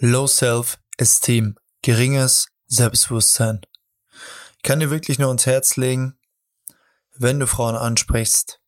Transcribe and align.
Low 0.00 0.26
Self-Esteem, 0.26 1.56
geringes 1.80 2.48
Selbstbewusstsein. 2.66 3.62
Ich 4.56 4.62
kann 4.62 4.78
dir 4.78 4.90
wirklich 4.90 5.18
nur 5.18 5.28
ans 5.28 5.46
Herz 5.46 5.76
legen, 5.76 6.18
wenn 7.14 7.40
du 7.40 7.46
Frauen 7.46 7.76
ansprichst 7.76 8.60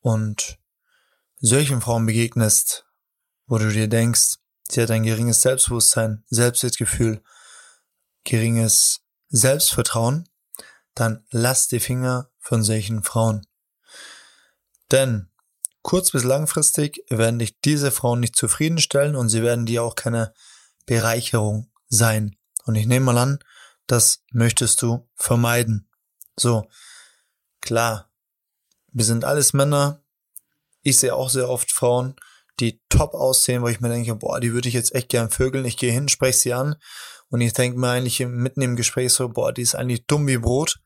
und 0.00 0.58
solchen 1.38 1.80
Frauen 1.80 2.04
begegnest, 2.04 2.84
wo 3.46 3.56
du 3.56 3.70
dir 3.72 3.88
denkst, 3.88 4.34
sie 4.68 4.82
hat 4.82 4.90
ein 4.90 5.04
geringes 5.04 5.40
Selbstbewusstsein, 5.40 6.24
Selbstwertgefühl, 6.28 7.22
geringes 8.24 9.00
Selbstvertrauen, 9.28 10.28
dann 10.94 11.24
lass 11.30 11.68
die 11.68 11.80
Finger 11.80 12.28
von 12.38 12.62
solchen 12.62 13.02
Frauen. 13.02 13.46
Denn 14.90 15.30
kurz- 15.80 16.10
bis 16.10 16.24
langfristig 16.24 17.02
werden 17.08 17.38
dich 17.38 17.58
diese 17.60 17.90
Frauen 17.90 18.20
nicht 18.20 18.36
zufriedenstellen 18.36 19.16
und 19.16 19.30
sie 19.30 19.42
werden 19.42 19.64
dir 19.64 19.82
auch 19.82 19.94
keine 19.94 20.34
Bereicherung 20.86 21.70
sein. 21.88 22.36
Und 22.64 22.76
ich 22.76 22.86
nehme 22.86 23.06
mal 23.06 23.18
an, 23.18 23.38
das 23.86 24.24
möchtest 24.32 24.82
du 24.82 25.08
vermeiden. 25.14 25.88
So, 26.36 26.68
klar, 27.60 28.10
wir 28.92 29.04
sind 29.04 29.24
alles 29.24 29.52
Männer. 29.52 30.02
Ich 30.82 30.98
sehe 30.98 31.14
auch 31.14 31.30
sehr 31.30 31.48
oft 31.48 31.70
Frauen, 31.70 32.16
die 32.60 32.80
top 32.88 33.14
aussehen, 33.14 33.62
wo 33.62 33.68
ich 33.68 33.80
mir 33.80 33.88
denke, 33.88 34.14
boah, 34.14 34.40
die 34.40 34.52
würde 34.52 34.68
ich 34.68 34.74
jetzt 34.74 34.94
echt 34.94 35.08
gern 35.08 35.30
vögeln. 35.30 35.64
Ich 35.64 35.76
gehe 35.76 35.92
hin, 35.92 36.08
spreche 36.08 36.38
sie 36.38 36.54
an 36.54 36.76
und 37.28 37.40
ich 37.40 37.52
denke 37.52 37.78
mir 37.78 37.90
eigentlich 37.90 38.20
mitten 38.20 38.62
im 38.62 38.76
Gespräch 38.76 39.12
so, 39.12 39.28
boah, 39.28 39.52
die 39.52 39.62
ist 39.62 39.74
eigentlich 39.74 40.06
dumm 40.06 40.26
wie 40.26 40.38
Brot. 40.38 40.80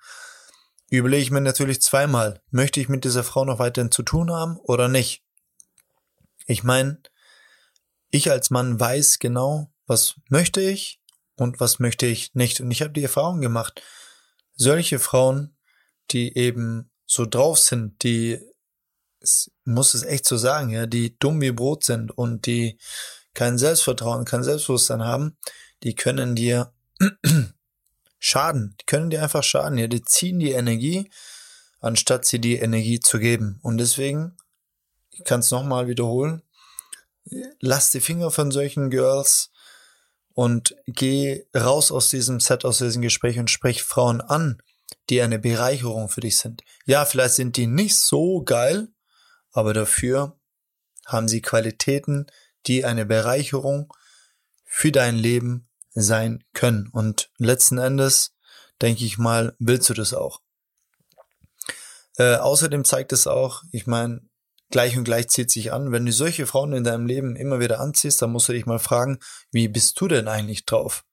Überlege 0.89 1.23
ich 1.23 1.30
mir 1.30 1.41
natürlich 1.41 1.80
zweimal, 1.80 2.43
möchte 2.51 2.80
ich 2.80 2.89
mit 2.89 3.05
dieser 3.05 3.23
Frau 3.23 3.45
noch 3.45 3.61
weiterhin 3.61 3.93
zu 3.93 4.03
tun 4.03 4.33
haben 4.33 4.57
oder 4.57 4.89
nicht? 4.89 5.23
Ich 6.47 6.65
meine, 6.65 7.01
ich 8.11 8.30
als 8.30 8.51
Mann 8.51 8.80
weiß 8.80 9.21
genau, 9.21 9.71
was 9.91 10.15
möchte 10.29 10.61
ich 10.61 11.01
und 11.35 11.59
was 11.59 11.80
möchte 11.80 12.07
ich 12.07 12.33
nicht. 12.35 12.61
Und 12.61 12.71
ich 12.71 12.80
habe 12.80 12.93
die 12.93 13.03
Erfahrung 13.03 13.41
gemacht, 13.41 13.83
solche 14.55 15.01
Frauen, 15.01 15.57
die 16.13 16.38
eben 16.38 16.93
so 17.07 17.27
drauf 17.27 17.59
sind, 17.59 18.05
die, 18.05 18.41
muss 19.65 19.95
es 19.95 20.05
echt 20.05 20.27
so 20.27 20.37
sagen, 20.37 20.71
ja, 20.71 20.87
die 20.87 21.18
dumm 21.18 21.41
wie 21.41 21.51
Brot 21.51 21.83
sind 21.83 22.16
und 22.16 22.46
die 22.46 22.79
kein 23.35 23.59
Selbstvertrauen, 23.59 24.24
kein 24.24 24.45
Selbstbewusstsein 24.45 25.02
haben, 25.02 25.37
die 25.83 25.96
können 25.96 26.37
dir 26.37 26.73
schaden. 28.21 28.77
Die 28.80 28.87
können 28.87 29.11
dir 29.11 29.24
einfach 29.24 29.43
schaden. 29.43 29.77
Ja, 29.77 29.88
die 29.88 30.02
ziehen 30.02 30.38
die 30.38 30.52
Energie, 30.52 31.11
anstatt 31.80 32.27
sie 32.27 32.41
die 32.41 32.59
Energie 32.59 33.01
zu 33.01 33.18
geben. 33.18 33.59
Und 33.63 33.79
deswegen, 33.79 34.37
ich 35.11 35.24
kann 35.24 35.41
es 35.41 35.51
nochmal 35.51 35.88
wiederholen, 35.88 36.43
lass 37.59 37.91
die 37.91 38.01
Finger 38.01 38.30
von 38.30 38.52
solchen 38.52 38.88
Girls, 38.91 39.51
und 40.35 40.77
geh 40.87 41.45
raus 41.57 41.93
aus 41.93 42.11
diesem 42.11 42.41
Set, 42.41 42.65
aus 42.65 42.79
diesem 42.79 43.03
Gespräch 43.03 43.39
und 43.39 43.51
sprich 43.51 43.83
Frauen 43.83 44.21
an, 44.21 44.63
die 45.09 45.21
eine 45.23 45.39
Bereicherung 45.39 46.09
für 46.09 46.21
dich 46.21 46.39
sind. 46.39 46.63
Ja, 46.87 47.05
vielleicht 47.05 47.35
sind 47.35 47.57
die 47.57 47.67
nicht 47.67 47.97
so 47.97 48.43
geil, 48.43 48.89
aber 49.53 49.75
dafür 49.75 50.39
haben 51.07 51.29
sie 51.29 51.43
Qualitäten, 51.43 52.27
die 52.67 52.85
eine 52.85 53.07
Bereicherung 53.07 53.93
für 54.65 54.93
dein 54.93 55.17
Leben 55.17 55.69
sein 55.93 56.45
können. 56.53 56.89
Und 56.93 57.31
letzten 57.39 57.79
Endes, 57.79 58.37
denke 58.81 59.05
ich 59.05 59.19
mal, 59.19 59.57
willst 59.59 59.89
du 59.89 59.95
das 59.95 60.15
auch. 60.15 60.41
Äh, 62.17 62.37
außerdem 62.37 62.85
zeigt 62.85 63.13
es 63.13 63.27
auch, 63.27 63.65
ich 63.73 63.87
meine, 63.87 64.23
gleich 64.71 64.97
und 64.97 65.04
gleich 65.04 65.28
zieht 65.28 65.50
sich 65.50 65.72
an. 65.72 65.93
Wenn 65.93 66.06
du 66.06 66.12
solche 66.12 66.47
Frauen 66.47 66.72
in 66.72 66.84
deinem 66.84 67.06
Leben 67.06 67.37
immer 67.37 67.60
wieder 67.60 67.81
anziehst, 67.81 68.22
dann 68.22 68.32
musst 68.32 68.49
du 68.49 68.53
dich 68.53 68.66
mal 68.66 68.78
fragen, 68.78 69.19
wie 69.50 69.69
bist 69.69 70.00
du 70.00 70.09
denn 70.09 70.28
eigentlich 70.28 70.65
drauf? 70.65 71.04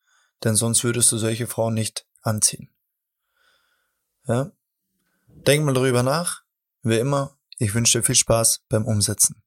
Denn 0.43 0.55
sonst 0.55 0.83
würdest 0.83 1.11
du 1.11 1.17
solche 1.17 1.47
Frauen 1.47 1.73
nicht 1.73 2.05
anziehen. 2.21 2.69
Ja? 4.27 4.51
Denk 5.27 5.65
mal 5.65 5.73
darüber 5.73 6.03
nach. 6.03 6.43
Wie 6.83 6.97
immer, 6.97 7.37
ich 7.57 7.73
wünsche 7.73 7.99
dir 7.99 8.03
viel 8.03 8.15
Spaß 8.15 8.63
beim 8.69 8.85
Umsetzen. 8.85 9.41